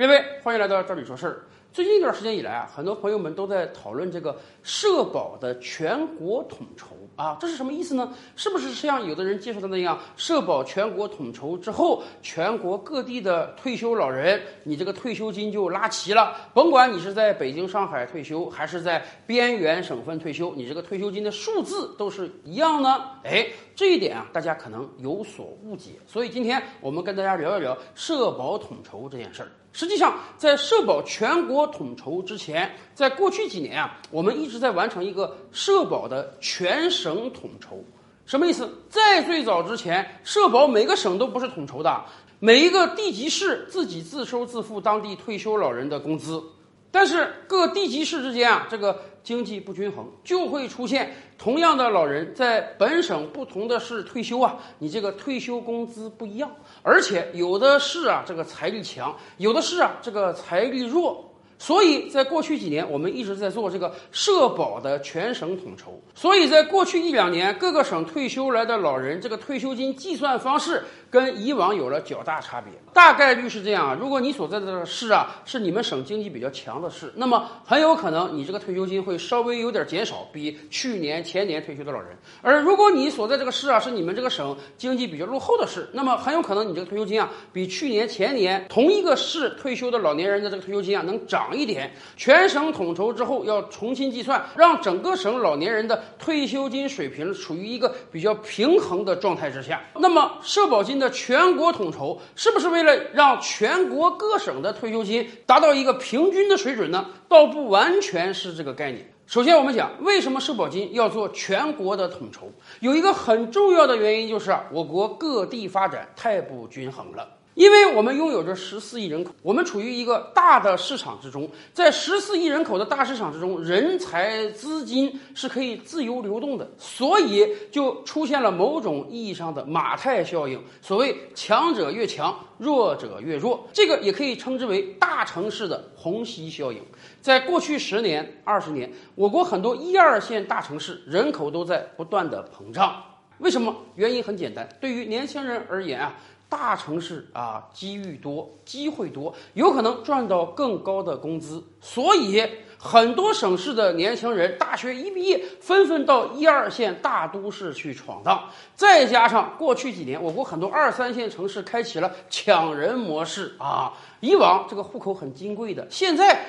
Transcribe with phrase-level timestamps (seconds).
[0.00, 1.44] 各位，欢迎来到这里说事儿。
[1.74, 8.10] 最近一段时间以来啊，很多朋友们都在讨论这个社保的全国统筹啊，这是什么意思呢？
[8.34, 23.04] 是不是像有的人介绍的那样，社保全国统筹之后，全国各地的退休老人，你这个退休金就拉齐了，甭管你是在北京、上海退休，还是在边缘省份退休，你这个退休金的数字都是一样呢？
[23.22, 23.46] 哎，
[23.76, 25.90] 这一点啊，大家可能有所误解。
[26.06, 29.50] 所以今天我们跟大家聊一聊社保统筹这件事儿。
[29.72, 37.84] 实际上，在社保全国统筹之前，在过去几年啊，我们一直在完成一个社保的全省统筹。
[38.26, 38.68] 什么意思？
[38.88, 42.04] 在最早之前，社保每个省都不是统筹的，
[42.38, 46.42] 每一个地级市自己自收自付当地退休老人的工资。
[46.90, 56.50] 但是各地级市之间啊，这个经济不均衡，就会出现同样的老人在本省不同的市退休啊，你这个退休工资不一样，
[56.82, 61.29] 而且有的市啊这个财力强，有的市啊这个财力弱。
[61.60, 66.02] 所以在过去几年，我们一直在做这个社保的全省统筹。
[66.14, 72.72] 所以在过去一两年，各个省退休来的老人这个退休金计算方式跟以往有了较大差别。
[72.94, 82.16] 大概率是这样啊，如果你所在的市啊是你们省经济比较强的市，那么很有可能你这个退休金会稍微有点减少，比去年前年退休的老人。
[82.40, 91.49] 而如果你所在这个市啊是你们这个省经济比较落后的市，那么很有可能你这个退休金啊比去年前年同一个市退休的老年人的这个退休金啊能涨。
[91.50, 99.82] 涨一点，全省统筹之后要重新计算，让整个省老年人的退休金水平处于一个比较平衡的状态之下。
[99.96, 107.04] 那么，社保金的全国统筹是不是为了让全国各省的退休金达到一个平均的水准呢？
[107.28, 109.12] 倒不完全是这个概念。
[109.26, 117.28] 首先，我们讲为什么社保金要做全国的统筹，有一个很重要的原因就是，我国各地发展太不均衡了。
[117.54, 130.62] 因为我们拥有着十四亿人口，我们处于一个大的市场之中，在十四亿人口的大市场之中，人才资金是可以自由流动的，所以就出现了某种意义上的马太效应。
[130.80, 136.80] 所谓强者越强，弱者越弱，这个也可以称之为大城市的虹吸效应。
[137.20, 143.02] 在过去十年、二十年，我国很多一二线大城市人口都在不断的膨胀。
[143.38, 143.74] 为什么？
[143.96, 146.14] 原因很简单，对于年轻人而言啊。
[146.50, 152.44] 大城市啊，机遇多，机会多，有可能赚到更高的工资，所以
[152.76, 158.48] 很多省市的年轻人大学一毕业，纷纷到一二线大都市去闯荡。
[158.74, 166.44] 再加上过去几年，我国很多二三线城市开启了抢人模式啊，以往这个户口很金贵的，现在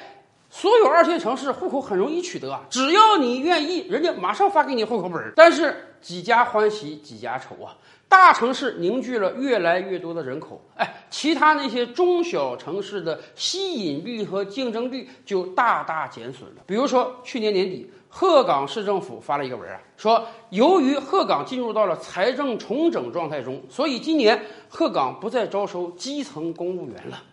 [0.53, 5.31] 所有二线城市户口很容易取得，只要你愿意，人家马上发给你户口本。
[5.34, 7.73] 但是几家欢喜几家愁啊。
[8.09, 16.61] 大城市凝聚了越来越多的人口，哎，其他那些中小城市的吸引力和竞争力就大大减损了。
[16.67, 27.23] 比如说，去年年底，鹤岗市政府发了一个文啊，说由于鹤岗进入到了财政重整状态中，所以今年鹤岗不再招收基层公务员了。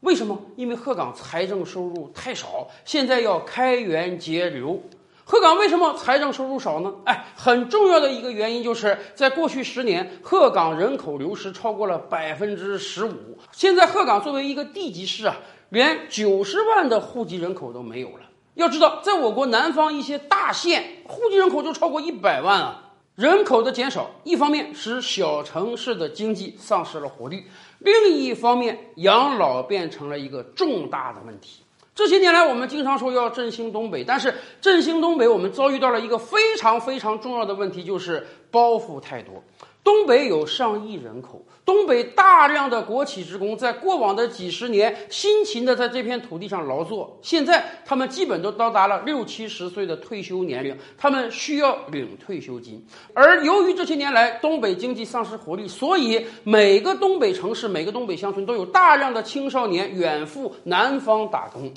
[0.00, 0.38] 为什么？
[0.56, 4.82] 因为鹤岗财政收入太少，现在要开源节流。
[5.24, 6.92] 鹤岗为什么财政收入少呢？
[7.04, 13.38] 哎，很重要的一个原因就是在过去十年，鹤岗人口流失超过了百分之十五。
[13.52, 15.36] 现在鹤岗作为一个地级市啊，
[15.68, 18.22] 连九十万的户籍人口都没有了。
[18.54, 22.89] 要知道，在我国南方一些大县，户籍人口就超过一百万啊。
[23.20, 27.44] 人口的减少，一方面使小城市的经济丧失了活力，
[27.80, 31.60] 另一方面，养老变成了一个重大的问题。
[31.94, 34.32] 这些年来，我们经常说要振兴东北，但是
[34.62, 39.44] 振兴东北，我们遭遇到了一个非常非常重要的问题，就是包袱太多。
[39.82, 52.84] 东北有上亿人口，东北大量的国企职工在过往的几十年辛勤的在这片土地上劳作，现在他们基本都到达了六七十岁的退休年龄，他们需要领退休金。
[53.14, 61.72] 而由于这些年来东北经济丧失活力，所以每个东北城市、每个东北乡村都有大量的青少年远赴南方打工。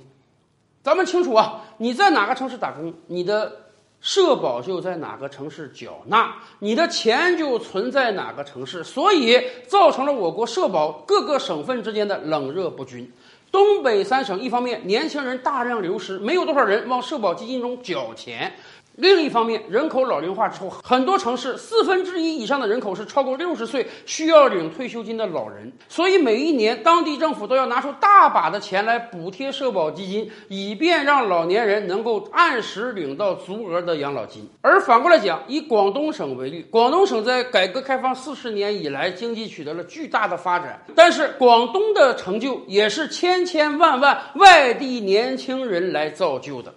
[0.84, 3.63] 咱们清楚啊，你在哪个城市打工，你的。
[4.04, 13.10] 社保就在哪个城市缴纳，你的钱就存在哪个城市，所以造成了我国社保各个省份之间的冷热不均。
[13.50, 18.52] 东北三省一方面年轻人大量流失，没有多少人往社保基金中缴钱；
[18.96, 34.48] 另一方面，人口老龄化之后，很多城市四分之一以上的人口是超过六十岁需要领退休金的老人，所以每一年当地政府都要拿出大把的钱来补贴社保基金，以便让老年人能够按时领到足额的养老金。
[34.62, 46.72] 而反过来讲，以广东省为例，广东省在改革开放四十年以来，经济取得了巨大的发展，但是广东的成就也是千千万万外地年轻人来造就的。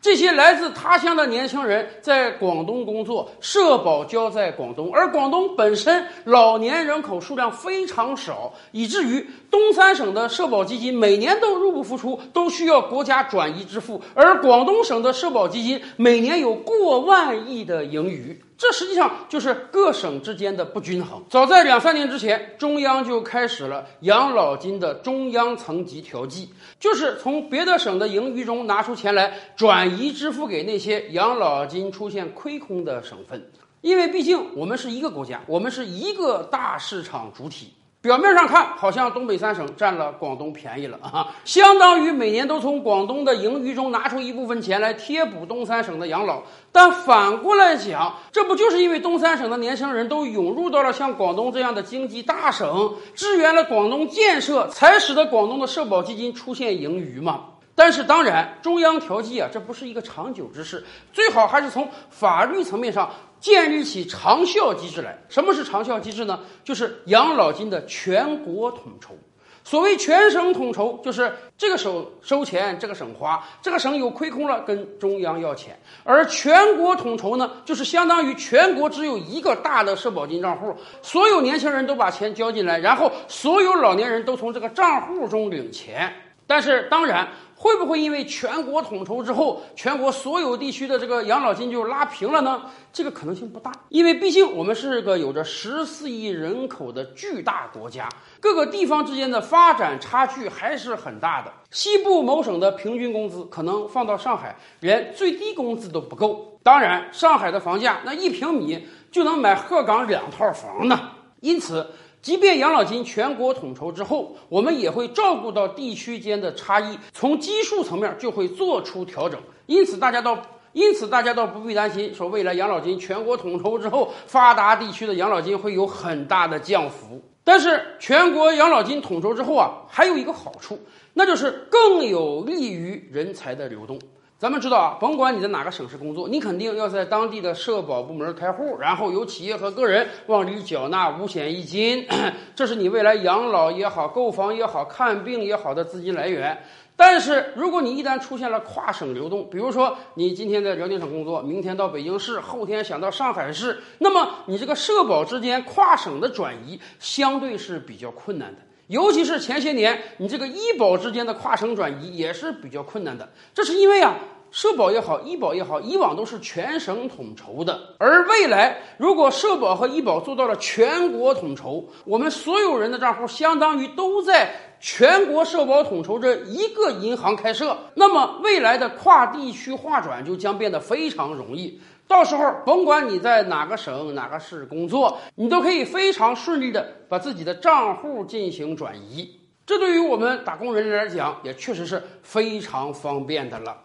[0.00, 18.40] 这些来自他乡的年轻人在广东工作，社保交在广东，而广东本身老年人口数量非常少，以至于东三省的社保基金每年都入不敷出，都需要国家转移支付，而广东省的社保基金每年有过万亿的盈余。
[18.60, 21.24] 这实际上就是各省之间的不均衡。
[21.30, 33.50] 早在两三年之前，中央就开始了养老金的中央层级调剂，就是从别的省的盈余中拿出钱来转移支付给那些养老金出现亏空的省份。
[33.80, 37.72] 因为毕竟我们是一个国家，我们是一个大市场主体。
[38.02, 46.42] 表面上看，好像东北三省占了广东便宜了啊，相当于每年都从广东的盈余中拿出一部分钱来贴补东三省的养老。
[46.72, 57.40] 但反过来讲，这不就是因为东三省的年轻人都涌入到了像广东这样的经济大省，支援了广东建设，才使得广东的社保基金出现盈余吗？
[57.80, 60.84] 但是当然，中央调剂啊，这不是一个长久之事，
[61.14, 63.10] 最好还是从法律层面上。
[63.40, 65.16] 建立起长效机制来。
[65.30, 66.40] 什么是长效机制呢？
[66.62, 69.16] 就是养老金的全国统筹。
[69.64, 75.74] 所谓全省统筹，就是这个省收钱，这个省花，这个省有亏空了，跟中央要钱。
[76.04, 86.12] 而全国统筹呢，就是相当于全国只有一个大的社保金账户，所有年轻人都把钱交进来，然后所有老年人都从这个账户中领钱。
[86.50, 87.28] 但是当然。
[87.62, 92.62] 会不会因为全国统筹之后，全国所有地区的这个养老金就拉平了呢？
[92.90, 98.08] 这个可能性不大，因为毕竟我们是个有着十四亿人口的巨大国家，
[98.40, 101.52] 各个地方之间的发展差距还是很大的。
[101.70, 106.58] 西部某省的平均工资可能放到上海，连最低工资都不够。
[106.62, 110.98] 当然，上海的房价那一平米就能买鹤岗两套房呢。
[111.40, 111.86] 因此。
[112.22, 119.40] 即便养老金全国统筹之后，我们也会照顾到地区间的差异，从基数层面就会做出调整。
[119.66, 120.38] 因此，大家倒
[120.72, 127.20] 因此大家倒不必担心，说未来养老金全国统筹之后，发达地区的养老金会有很大的降幅。
[127.42, 130.78] 但是，全国养老金统筹之后啊，还有一个好处，
[131.14, 133.98] 那就是更有利于人才的流动。
[134.40, 142.06] 咱们知道啊，甭管你在哪个省市工作，你肯定要在当地的社保部门开户，然后由企业和个人往里缴纳五险一金，
[142.56, 146.58] 这是你未来养老也好、购房也好、看病也好的资金来源。
[146.96, 158.62] 但是，如果你一旦出现了跨省流动，比如说你今天在辽宁省工作，明天到北京市，后天想到上海市，那么你这个社保之间跨省的转移相对是比较困难的。
[158.90, 163.32] 尤其是前些年，你这个医保之间的跨省转移也是比较困难的。
[163.54, 164.16] 这是因为啊，
[164.50, 167.94] 社保也好，医保也好，以往都是全省统筹的。
[167.98, 181.80] 而未来，如果社保和医保做到了全国统筹，我们所有人的账户相当于都在全国社保统筹这一个银行开设，那么未来的跨地区划转就将变得非常容易。
[182.10, 189.38] 到时候，甭管你在哪个省、哪个市工作，你都可以非常顺利的把自己的账户进行转移。
[189.64, 193.84] 这对于我们打工人来讲，也确实是非常方便的了。